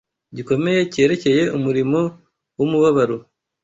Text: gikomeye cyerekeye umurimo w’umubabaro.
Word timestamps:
gikomeye 0.35 0.79
cyerekeye 0.93 1.43
umurimo 1.57 1.99
w’umubabaro. 2.57 3.17